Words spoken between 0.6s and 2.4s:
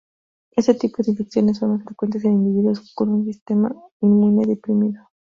tipo de infecciones son más frecuentes en